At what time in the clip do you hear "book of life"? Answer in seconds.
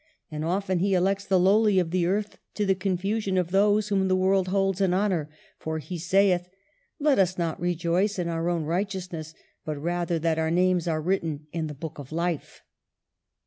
11.75-12.63